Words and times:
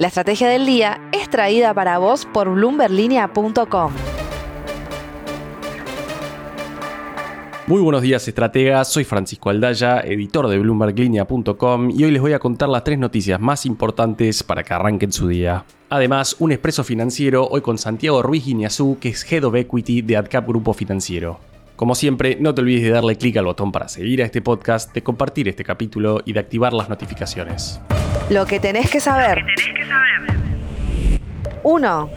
La 0.00 0.06
estrategia 0.06 0.48
del 0.48 0.64
día 0.64 1.00
es 1.10 1.28
traída 1.28 1.74
para 1.74 1.98
vos 1.98 2.24
por 2.24 2.48
bloomberlinia.com. 2.48 3.92
Muy 7.66 7.80
buenos 7.80 8.02
días, 8.02 8.28
estrategas. 8.28 8.92
Soy 8.92 9.02
Francisco 9.02 9.50
Aldaya, 9.50 9.98
editor 10.02 10.46
de 10.46 10.60
BloombergLinea.com 10.60 11.90
y 11.90 12.04
hoy 12.04 12.12
les 12.12 12.22
voy 12.22 12.32
a 12.32 12.38
contar 12.38 12.68
las 12.68 12.84
tres 12.84 12.96
noticias 12.96 13.40
más 13.40 13.66
importantes 13.66 14.44
para 14.44 14.62
que 14.62 14.72
arranquen 14.72 15.10
su 15.10 15.26
día. 15.26 15.64
Además, 15.90 16.36
un 16.38 16.52
expreso 16.52 16.84
financiero 16.84 17.48
hoy 17.48 17.60
con 17.60 17.76
Santiago 17.76 18.22
Ruiz 18.22 18.44
Guiñazú, 18.44 18.98
que 19.00 19.08
es 19.08 19.32
Head 19.32 19.42
of 19.42 19.56
Equity 19.56 20.02
de 20.02 20.16
AdCap 20.16 20.46
Grupo 20.46 20.74
Financiero. 20.74 21.40
Como 21.74 21.96
siempre, 21.96 22.36
no 22.38 22.54
te 22.54 22.60
olvides 22.60 22.84
de 22.84 22.90
darle 22.90 23.16
clic 23.16 23.36
al 23.36 23.46
botón 23.46 23.72
para 23.72 23.88
seguir 23.88 24.22
a 24.22 24.26
este 24.26 24.42
podcast, 24.42 24.94
de 24.94 25.02
compartir 25.02 25.48
este 25.48 25.64
capítulo 25.64 26.22
y 26.24 26.34
de 26.34 26.40
activar 26.40 26.72
las 26.72 26.88
notificaciones. 26.88 27.80
Lo 28.30 28.44
que 28.44 28.60
tenés 28.60 28.90
que 28.90 29.00
saber. 29.00 29.42
1. 31.62 32.10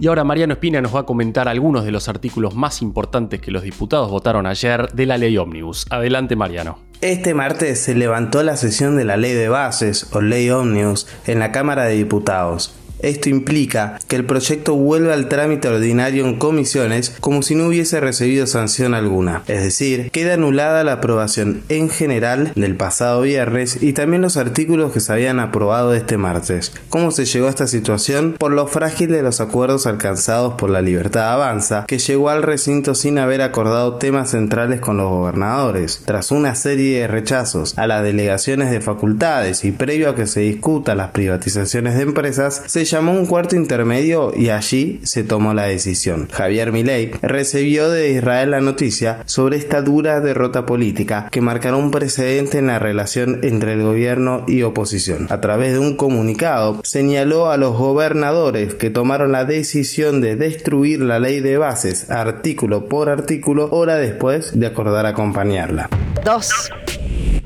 Y 0.00 0.06
ahora 0.08 0.24
Mariano 0.24 0.54
Espina 0.54 0.80
nos 0.80 0.94
va 0.94 1.00
a 1.00 1.04
comentar 1.04 1.48
algunos 1.48 1.84
de 1.84 1.92
los 1.92 2.08
artículos 2.08 2.54
más 2.54 2.82
importantes 2.82 3.40
que 3.40 3.50
los 3.50 3.62
diputados 3.62 4.10
votaron 4.10 4.46
ayer 4.46 4.92
de 4.92 5.06
la 5.06 5.16
ley 5.16 5.36
Omnibus. 5.38 5.86
Adelante 5.90 6.36
Mariano. 6.36 6.78
Este 7.00 7.34
martes 7.34 7.80
se 7.80 7.94
levantó 7.94 8.42
la 8.42 8.56
sesión 8.56 8.96
de 8.96 9.04
la 9.04 9.16
ley 9.16 9.32
de 9.32 9.48
bases 9.48 10.08
o 10.12 10.20
ley 10.20 10.50
Omnibus 10.50 11.06
en 11.26 11.38
la 11.38 11.52
Cámara 11.52 11.84
de 11.84 11.94
Diputados. 11.94 12.74
Esto 13.00 13.28
implica 13.28 13.98
que 14.08 14.16
el 14.16 14.24
proyecto 14.24 14.74
vuelve 14.74 15.12
al 15.12 15.28
trámite 15.28 15.68
ordinario 15.68 16.26
en 16.26 16.38
comisiones 16.38 17.14
como 17.20 17.42
si 17.42 17.54
no 17.54 17.66
hubiese 17.66 18.00
recibido 18.00 18.46
sanción 18.46 18.94
alguna. 18.94 19.42
Es 19.46 19.62
decir, 19.62 20.10
queda 20.10 20.34
anulada 20.34 20.84
la 20.84 20.94
aprobación 20.94 21.62
en 21.68 21.90
general 21.90 22.52
del 22.54 22.76
pasado 22.76 23.22
viernes 23.22 23.82
y 23.82 23.92
también 23.92 24.22
los 24.22 24.36
artículos 24.36 24.92
que 24.92 25.00
se 25.00 25.12
habían 25.12 25.40
aprobado 25.40 25.94
este 25.94 26.16
martes. 26.16 26.72
¿Cómo 26.88 27.10
se 27.10 27.24
llegó 27.24 27.46
a 27.46 27.50
esta 27.50 27.66
situación? 27.66 28.36
Por 28.38 28.52
lo 28.52 28.66
frágil 28.66 29.10
de 29.10 29.22
los 29.22 29.40
acuerdos 29.40 29.86
alcanzados 29.86 30.54
por 30.54 30.70
la 30.70 30.82
Libertad 30.82 31.32
Avanza, 31.32 31.84
que 31.86 31.98
llegó 31.98 32.30
al 32.30 32.42
recinto 32.42 32.94
sin 32.94 33.18
haber 33.18 33.42
acordado 33.42 33.96
temas 33.96 34.30
centrales 34.30 34.80
con 34.80 34.96
los 34.96 35.08
gobernadores. 35.10 36.02
Tras 36.04 36.30
una 36.30 36.54
serie 36.54 37.00
de 37.00 37.06
rechazos 37.06 37.76
a 37.76 37.86
las 37.86 38.02
delegaciones 38.02 38.70
de 38.70 38.80
facultades 38.80 39.64
y 39.64 39.72
previo 39.72 40.10
a 40.10 40.14
que 40.14 40.26
se 40.26 40.40
discuta 40.40 40.94
las 40.94 41.10
privatizaciones 41.10 41.96
de 41.96 42.02
empresas, 42.02 42.62
se 42.66 42.80
llamó 42.94 43.10
un 43.10 43.26
cuarto 43.26 43.56
intermedio 43.56 44.32
y 44.36 44.50
allí 44.50 45.00
se 45.02 45.24
tomó 45.24 45.52
la 45.52 45.64
decisión. 45.64 46.28
Javier 46.30 46.70
Milei 46.70 47.10
recibió 47.22 47.90
de 47.90 48.10
Israel 48.10 48.52
la 48.52 48.60
noticia 48.60 49.24
sobre 49.26 49.56
esta 49.56 49.82
dura 49.82 50.20
derrota 50.20 50.64
política 50.64 51.28
que 51.32 51.40
marcará 51.40 51.74
un 51.74 51.90
precedente 51.90 52.58
en 52.58 52.68
la 52.68 52.78
relación 52.78 53.40
entre 53.42 53.72
el 53.72 53.82
gobierno 53.82 54.44
y 54.46 54.62
oposición. 54.62 55.26
A 55.30 55.40
través 55.40 55.72
de 55.72 55.80
un 55.80 55.96
comunicado 55.96 56.82
señaló 56.84 57.50
a 57.50 57.56
los 57.56 57.76
gobernadores 57.76 58.74
que 58.74 58.90
tomaron 58.90 59.32
la 59.32 59.44
decisión 59.44 60.20
de 60.20 60.36
destruir 60.36 61.00
la 61.00 61.18
ley 61.18 61.40
de 61.40 61.58
bases 61.58 62.08
artículo 62.12 62.88
por 62.88 63.08
artículo 63.08 63.70
hora 63.72 63.96
después 63.96 64.56
de 64.56 64.68
acordar 64.68 65.04
acompañarla. 65.06 65.88
2. 66.24 67.03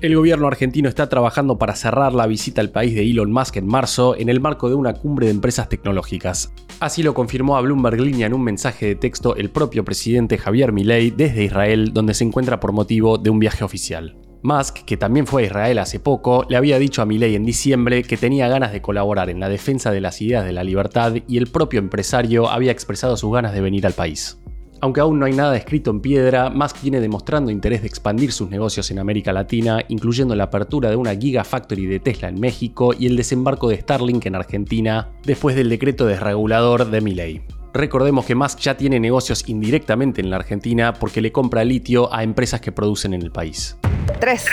El 0.00 0.16
gobierno 0.16 0.46
argentino 0.46 0.88
está 0.88 1.10
trabajando 1.10 1.58
para 1.58 1.76
cerrar 1.76 2.14
la 2.14 2.26
visita 2.26 2.62
al 2.62 2.70
país 2.70 2.94
de 2.94 3.02
Elon 3.02 3.30
Musk 3.30 3.56
en 3.58 3.66
marzo 3.66 4.16
en 4.16 4.30
el 4.30 4.40
marco 4.40 4.70
de 4.70 4.74
una 4.74 4.94
cumbre 4.94 5.26
de 5.26 5.32
empresas 5.32 5.68
tecnológicas. 5.68 6.54
Así 6.80 7.02
lo 7.02 7.12
confirmó 7.12 7.58
a 7.58 7.60
Bloomberg 7.60 8.00
Línea 8.00 8.26
en 8.26 8.32
un 8.32 8.42
mensaje 8.42 8.86
de 8.86 8.94
texto 8.94 9.36
el 9.36 9.50
propio 9.50 9.84
presidente 9.84 10.38
Javier 10.38 10.72
Milei 10.72 11.10
desde 11.10 11.44
Israel, 11.44 11.92
donde 11.92 12.14
se 12.14 12.24
encuentra 12.24 12.60
por 12.60 12.72
motivo 12.72 13.18
de 13.18 13.28
un 13.28 13.38
viaje 13.38 13.62
oficial. 13.62 14.16
Musk, 14.42 14.86
que 14.86 14.96
también 14.96 15.26
fue 15.26 15.42
a 15.42 15.46
Israel 15.46 15.78
hace 15.78 16.00
poco, 16.00 16.46
le 16.48 16.56
había 16.56 16.78
dicho 16.78 17.02
a 17.02 17.06
Milei 17.06 17.36
en 17.36 17.44
diciembre 17.44 18.02
que 18.02 18.16
tenía 18.16 18.48
ganas 18.48 18.72
de 18.72 18.80
colaborar 18.80 19.28
en 19.28 19.38
la 19.38 19.50
defensa 19.50 19.90
de 19.90 20.00
las 20.00 20.22
ideas 20.22 20.46
de 20.46 20.52
la 20.52 20.64
libertad 20.64 21.12
y 21.28 21.36
el 21.36 21.48
propio 21.48 21.78
empresario 21.78 22.48
había 22.48 22.72
expresado 22.72 23.18
sus 23.18 23.30
ganas 23.34 23.52
de 23.52 23.60
venir 23.60 23.84
al 23.84 23.92
país. 23.92 24.40
Aunque 24.82 25.00
aún 25.00 25.18
no 25.18 25.26
hay 25.26 25.32
nada 25.32 25.56
escrito 25.56 25.90
en 25.90 26.00
piedra, 26.00 26.48
Musk 26.48 26.80
viene 26.82 27.00
demostrando 27.00 27.50
interés 27.50 27.82
de 27.82 27.88
expandir 27.88 28.32
sus 28.32 28.48
negocios 28.48 28.90
en 28.90 28.98
América 28.98 29.32
Latina, 29.32 29.84
incluyendo 29.88 30.34
la 30.34 30.44
apertura 30.44 30.88
de 30.88 30.96
una 30.96 31.14
Gigafactory 31.14 31.86
de 31.86 32.00
Tesla 32.00 32.28
en 32.28 32.40
México 32.40 32.94
y 32.98 33.06
el 33.06 33.16
desembarco 33.16 33.68
de 33.68 33.78
Starlink 33.78 34.24
en 34.24 34.36
Argentina, 34.36 35.10
después 35.24 35.54
del 35.54 35.68
decreto 35.68 36.06
desregulador 36.06 36.90
de 36.90 37.00
Milley. 37.02 37.42
Recordemos 37.74 38.24
que 38.24 38.34
Musk 38.34 38.58
ya 38.60 38.76
tiene 38.76 38.98
negocios 38.98 39.48
indirectamente 39.48 40.22
en 40.22 40.30
la 40.30 40.36
Argentina 40.36 40.94
porque 40.94 41.20
le 41.20 41.30
compra 41.30 41.62
litio 41.62 42.12
a 42.12 42.22
empresas 42.22 42.60
que 42.60 42.72
producen 42.72 43.14
en 43.14 43.22
el 43.22 43.30
país. 43.30 43.76
3. 44.18 44.46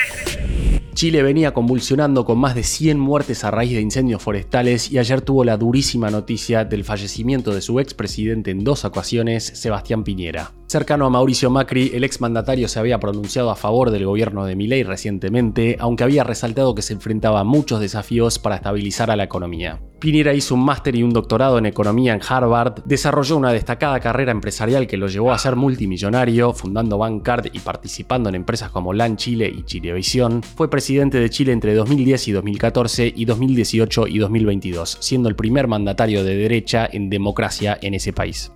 Chile 0.97 1.21
venía 1.21 1.53
convulsionando 1.53 2.25
con 2.25 2.39
más 2.39 2.55
de 2.55 2.63
100 2.63 2.97
muertes 2.97 3.43
a 3.43 3.51
raíz 3.51 3.71
de 3.73 3.81
incendios 3.81 4.19
forestales 4.19 4.91
y 4.91 4.97
ayer 4.97 5.21
tuvo 5.21 5.43
la 5.43 5.55
durísima 5.55 6.09
noticia 6.09 6.65
del 6.65 6.83
fallecimiento 6.83 7.53
de 7.53 7.61
su 7.61 7.79
expresidente 7.79 8.49
en 8.49 8.63
dos 8.63 8.83
ocasiones, 8.83 9.45
Sebastián 9.45 10.03
Piñera. 10.03 10.56
Cercano 10.69 11.05
a 11.05 11.09
Mauricio 11.09 11.49
Macri, 11.49 11.91
el 11.93 12.03
exmandatario 12.03 12.67
se 12.67 12.77
había 12.77 12.99
pronunciado 12.99 13.51
a 13.51 13.55
favor 13.55 13.89
del 13.89 14.05
gobierno 14.05 14.43
de 14.43 14.57
Milei 14.57 14.83
recientemente, 14.83 15.77
aunque 15.79 16.03
había 16.03 16.25
resaltado 16.25 16.75
que 16.75 16.81
se 16.81 16.91
enfrentaba 16.91 17.39
a 17.39 17.45
muchos 17.45 17.79
desafíos 17.79 18.37
para 18.37 18.57
estabilizar 18.57 19.09
a 19.09 19.15
la 19.15 19.23
economía. 19.23 19.79
Piñera 19.99 20.33
hizo 20.33 20.55
un 20.55 20.65
máster 20.65 20.97
y 20.97 21.03
un 21.03 21.11
doctorado 21.11 21.57
en 21.57 21.67
economía 21.67 22.13
en 22.13 22.19
Harvard, 22.27 22.83
desarrolló 22.83 23.37
una 23.37 23.53
destacada 23.53 24.01
carrera 24.01 24.33
empresarial 24.33 24.87
que 24.87 24.97
lo 24.97 25.07
llevó 25.07 25.31
a 25.31 25.37
ser 25.37 25.55
multimillonario, 25.55 26.51
fundando 26.51 26.97
Bancard 26.97 27.45
y 27.53 27.59
participando 27.59 28.27
en 28.27 28.35
empresas 28.35 28.69
como 28.69 28.91
LAN 28.91 29.15
Chile 29.15 29.49
y 29.49 29.63
Chilevisión. 29.63 30.43
Fue 30.43 30.69
presidente 30.69 31.17
de 31.17 31.29
Chile 31.29 31.53
entre 31.53 31.75
2010 31.75 32.27
y 32.27 32.31
2014 32.33 33.13
y 33.15 33.23
2018 33.23 34.07
y 34.07 34.17
2022, 34.17 34.97
siendo 34.99 35.29
el 35.29 35.37
primer 35.37 35.67
mandatario 35.67 36.25
de 36.25 36.35
derecha 36.35 36.89
en 36.91 37.09
democracia 37.09 37.79
en 37.81 37.93
ese 37.93 38.11
país. 38.11 38.51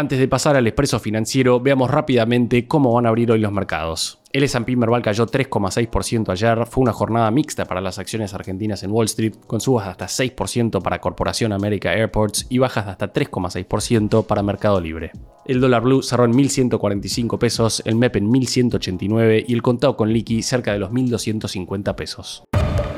Antes 0.00 0.18
de 0.18 0.28
pasar 0.28 0.56
al 0.56 0.66
expreso 0.66 0.98
financiero, 0.98 1.60
veamos 1.60 1.90
rápidamente 1.90 2.66
cómo 2.66 2.94
van 2.94 3.04
a 3.04 3.10
abrir 3.10 3.30
hoy 3.32 3.38
los 3.38 3.52
mercados. 3.52 4.18
El 4.32 4.44
S&P 4.44 4.74
Merval 4.74 5.02
cayó 5.02 5.26
3,6% 5.26 6.30
ayer, 6.30 6.64
fue 6.64 6.80
una 6.80 6.94
jornada 6.94 7.30
mixta 7.30 7.66
para 7.66 7.82
las 7.82 7.98
acciones 7.98 8.32
argentinas 8.32 8.82
en 8.82 8.92
Wall 8.92 9.04
Street, 9.04 9.34
con 9.46 9.60
subas 9.60 9.84
de 9.84 9.90
hasta 9.90 10.06
6% 10.06 10.80
para 10.80 11.02
Corporación 11.02 11.52
América 11.52 11.92
Airports 11.92 12.46
y 12.48 12.56
bajas 12.56 12.86
de 12.86 12.92
hasta 12.92 13.12
3,6% 13.12 14.24
para 14.24 14.42
Mercado 14.42 14.80
Libre. 14.80 15.12
El 15.44 15.60
dólar 15.60 15.82
blue 15.82 16.02
cerró 16.02 16.24
en 16.24 16.32
1.145 16.32 17.38
pesos, 17.38 17.82
el 17.84 17.96
MEP 17.96 18.16
en 18.16 18.30
1.189 18.30 19.44
y 19.48 19.52
el 19.52 19.60
contado 19.60 19.98
con 19.98 20.14
liqui 20.14 20.42
cerca 20.42 20.72
de 20.72 20.78
los 20.78 20.90
1.250 20.92 21.94
pesos. 21.94 22.44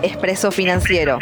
Expreso 0.04 0.52
financiero. 0.52 1.18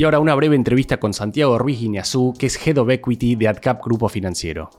Y 0.00 0.04
ahora 0.04 0.18
una 0.18 0.34
breve 0.34 0.56
entrevista 0.56 0.98
con 0.98 1.12
Santiago 1.12 1.58
Ruiz 1.58 1.78
Guineazú, 1.78 2.32
que 2.38 2.46
es 2.46 2.66
Head 2.66 2.78
of 2.78 2.88
Equity 2.88 3.34
de 3.34 3.48
AdCap 3.48 3.84
Grupo 3.84 4.08
Financiero. 4.08 4.70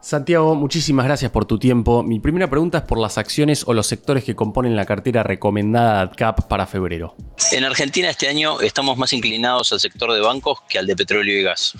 Santiago, 0.00 0.54
muchísimas 0.54 1.06
gracias 1.06 1.32
por 1.32 1.44
tu 1.44 1.58
tiempo. 1.58 2.04
Mi 2.04 2.20
primera 2.20 2.48
pregunta 2.48 2.78
es 2.78 2.84
por 2.84 3.00
las 3.00 3.18
acciones 3.18 3.64
o 3.66 3.74
los 3.74 3.88
sectores 3.88 4.22
que 4.22 4.36
componen 4.36 4.76
la 4.76 4.86
cartera 4.86 5.24
recomendada 5.24 6.00
AdCap 6.02 6.46
para 6.46 6.68
febrero. 6.68 7.16
En 7.50 7.64
Argentina 7.64 8.08
este 8.08 8.28
año 8.28 8.60
estamos 8.60 8.96
más 8.96 9.12
inclinados 9.12 9.72
al 9.72 9.80
sector 9.80 10.12
de 10.12 10.20
bancos 10.20 10.60
que 10.68 10.78
al 10.78 10.86
de 10.86 10.94
petróleo 10.94 11.40
y 11.40 11.42
gas. 11.42 11.74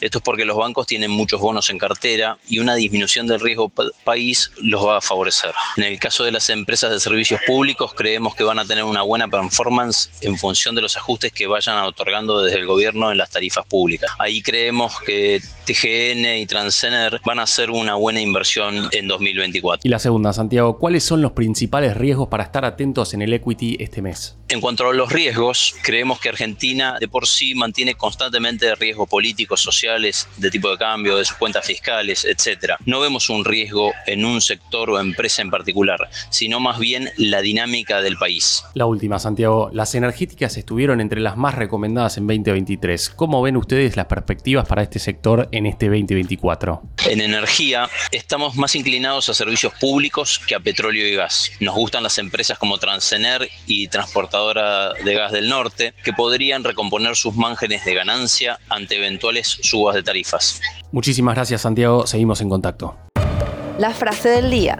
Esto 0.00 0.18
es 0.18 0.24
porque 0.24 0.44
los 0.44 0.56
bancos 0.56 0.88
tienen 0.88 1.12
muchos 1.12 1.40
bonos 1.40 1.70
en 1.70 1.78
cartera 1.78 2.38
y 2.48 2.58
una 2.58 2.74
disminución 2.74 3.28
del 3.28 3.38
riesgo 3.38 3.70
país 4.04 4.50
los 4.60 4.84
va 4.84 4.98
a 4.98 5.00
favorecer. 5.00 5.52
En 5.76 5.84
el 5.84 5.98
caso 6.00 6.24
de 6.24 6.32
las 6.32 6.50
empresas 6.50 6.90
de 6.90 6.98
servicios 6.98 7.40
públicos 7.46 7.94
creemos 7.94 8.34
que 8.34 8.42
van 8.42 8.58
a 8.58 8.64
tener 8.64 8.82
una 8.82 9.02
buena 9.02 9.28
performance 9.28 10.10
en 10.22 10.36
función 10.36 10.74
de 10.74 10.82
los 10.82 10.96
ajustes 10.96 11.32
que 11.32 11.46
vayan 11.46 11.76
otorgando 11.84 12.42
desde 12.42 12.58
el 12.58 12.66
gobierno 12.66 13.12
en 13.12 13.18
las 13.18 13.30
tarifas 13.30 13.64
públicas. 13.66 14.10
Ahí 14.18 14.42
creemos 14.42 14.98
que 15.00 15.40
TGN 15.66 16.38
y 16.38 16.46
Transener 16.46 17.20
van 17.24 17.38
a 17.38 17.46
ser 17.46 17.59
una 17.68 17.96
buena 17.96 18.20
inversión 18.20 18.88
en 18.92 19.08
2024. 19.08 19.80
Y 19.84 19.90
la 19.90 19.98
segunda, 19.98 20.32
Santiago, 20.32 20.78
¿cuáles 20.78 21.02
son 21.02 21.20
los 21.20 21.32
principales 21.32 21.96
riesgos 21.96 22.28
para 22.28 22.44
estar 22.44 22.64
atentos 22.64 23.12
en 23.12 23.22
el 23.22 23.34
equity 23.34 23.76
este 23.80 24.00
mes? 24.00 24.38
En 24.50 24.60
cuanto 24.60 24.88
a 24.88 24.92
los 24.92 25.12
riesgos, 25.12 25.76
creemos 25.80 26.18
que 26.18 26.28
Argentina 26.28 26.96
de 26.98 27.06
por 27.06 27.28
sí 27.28 27.54
mantiene 27.54 27.94
constantemente 27.94 28.74
riesgos 28.74 29.08
políticos, 29.08 29.60
sociales, 29.60 30.26
de 30.38 30.50
tipo 30.50 30.68
de 30.72 30.76
cambio, 30.76 31.16
de 31.16 31.24
sus 31.24 31.36
cuentas 31.36 31.64
fiscales, 31.64 32.24
etc. 32.24 32.74
No 32.84 32.98
vemos 32.98 33.30
un 33.30 33.44
riesgo 33.44 33.92
en 34.08 34.24
un 34.24 34.40
sector 34.40 34.90
o 34.90 34.98
empresa 34.98 35.42
en 35.42 35.50
particular, 35.50 36.10
sino 36.30 36.58
más 36.58 36.80
bien 36.80 37.10
la 37.16 37.42
dinámica 37.42 38.02
del 38.02 38.16
país. 38.16 38.64
La 38.74 38.86
última, 38.86 39.20
Santiago, 39.20 39.70
las 39.72 39.94
energéticas 39.94 40.56
estuvieron 40.56 41.00
entre 41.00 41.20
las 41.20 41.36
más 41.36 41.54
recomendadas 41.54 42.16
en 42.16 42.26
2023. 42.26 43.10
¿Cómo 43.10 43.42
ven 43.42 43.56
ustedes 43.56 43.96
las 43.96 44.06
perspectivas 44.06 44.66
para 44.66 44.82
este 44.82 44.98
sector 44.98 45.48
en 45.52 45.66
este 45.66 45.86
2024? 45.86 46.82
En 47.08 47.20
energía 47.20 47.88
estamos 48.10 48.56
más 48.56 48.74
inclinados 48.74 49.28
a 49.28 49.34
servicios 49.34 49.72
públicos 49.78 50.40
que 50.44 50.56
a 50.56 50.60
petróleo 50.60 51.06
y 51.06 51.14
gas. 51.14 51.52
Nos 51.60 51.76
gustan 51.76 52.02
las 52.02 52.18
empresas 52.18 52.58
como 52.58 52.78
Transener 52.78 53.48
y 53.68 53.86
De 55.04 55.14
gas 55.14 55.32
del 55.32 55.48
norte, 55.48 55.94
que 56.02 56.12
podrían 56.12 56.64
recomponer 56.64 57.14
sus 57.14 57.36
márgenes 57.36 57.84
de 57.84 57.94
ganancia 57.94 58.58
ante 58.68 58.96
eventuales 58.96 59.46
subas 59.46 59.94
de 59.94 60.02
tarifas. 60.02 60.60
Muchísimas 60.92 61.34
gracias 61.34 61.60
Santiago, 61.60 62.06
seguimos 62.06 62.40
en 62.40 62.48
contacto. 62.48 62.96
La 63.78 63.90
frase 63.90 64.30
del 64.30 64.50
día. 64.50 64.78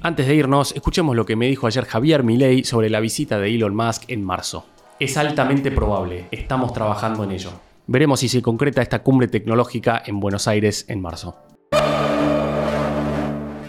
Antes 0.00 0.26
de 0.26 0.34
irnos, 0.34 0.72
escuchemos 0.72 1.14
lo 1.14 1.24
que 1.24 1.36
me 1.36 1.46
dijo 1.46 1.66
ayer 1.66 1.84
Javier 1.84 2.22
Milei 2.22 2.64
sobre 2.64 2.90
la 2.90 3.00
visita 3.00 3.38
de 3.38 3.54
Elon 3.54 3.76
Musk 3.76 4.04
en 4.08 4.24
marzo. 4.24 4.66
Es 4.98 5.16
altamente 5.16 5.70
probable, 5.70 6.26
estamos 6.30 6.72
trabajando 6.72 7.24
en 7.24 7.32
ello. 7.32 7.52
Veremos 7.86 8.20
si 8.20 8.28
se 8.28 8.42
concreta 8.42 8.82
esta 8.82 9.02
cumbre 9.02 9.28
tecnológica 9.28 10.02
en 10.04 10.20
Buenos 10.20 10.48
Aires 10.48 10.86
en 10.88 11.00
marzo. 11.00 11.36